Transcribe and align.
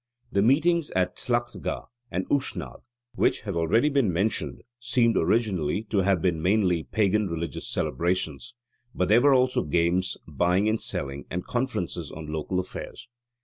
The 0.31 0.41
meetings 0.41 0.89
at 0.95 1.15
Tlachtga 1.15 1.85
and 2.09 2.27
Ushnagh, 2.29 2.81
which 3.13 3.41
have 3.41 3.55
already 3.55 3.87
been 3.87 4.11
mentioned, 4.11 4.63
seem 4.79 5.15
originally 5.15 5.83
to 5.91 5.99
have 5.99 6.23
been 6.23 6.41
mainly 6.41 6.81
pagan 6.81 7.27
religious 7.27 7.67
celebrations: 7.67 8.55
but 8.95 9.09
there 9.09 9.21
were 9.21 9.35
also 9.35 9.61
games, 9.61 10.17
buying 10.27 10.67
and 10.67 10.81
selling, 10.81 11.25
and 11.29 11.45
conferences 11.45 12.11
on 12.11 12.33
local 12.33 12.59
affairs. 12.59 13.07